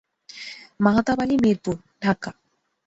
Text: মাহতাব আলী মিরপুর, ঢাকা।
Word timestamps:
মাহতাব 0.79 1.19
আলী 1.23 1.35
মিরপুর, 1.37 1.75
ঢাকা। 2.01 2.31